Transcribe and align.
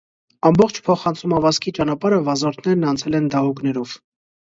Ամբողջ 0.49 0.79
փոխանցումավազքի 0.87 1.75
ճանապարհը 1.81 2.21
վազորդներն 2.31 2.91
անցել 2.95 3.23
են 3.23 3.33
դահուկներով։ 3.39 3.99